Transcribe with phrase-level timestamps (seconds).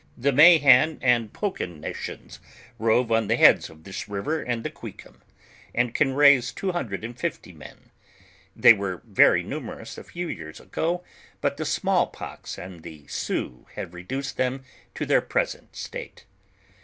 [0.17, 2.39] The Mahaii and Pocan nations
[2.79, 5.21] rove on the heads of this river and the Q,ui cum,
[5.75, 7.91] and can raise two hundred and fifty men;
[8.55, 11.03] they ^were very numerous a few years ago,
[11.39, 14.63] but the small pox aftd the Sioux have reduced them
[14.95, 16.25] to their present state.